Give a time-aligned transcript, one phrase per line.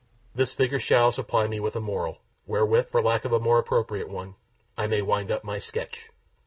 [0.33, 2.17] This figure shall supply me with a moral,
[2.47, 4.33] wherewith, for lack of a more appropriate one,
[4.75, 6.09] I may wind up my sketch.